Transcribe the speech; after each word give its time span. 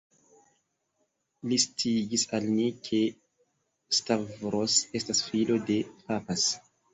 Li 1.51 1.59
sciigis 1.63 2.23
al 2.37 2.47
ni, 2.53 2.65
ke 2.87 3.01
Stavros 3.99 4.79
estas 5.01 5.23
filo 5.29 5.61
de 5.69 5.77
«_papas_». 6.11 6.49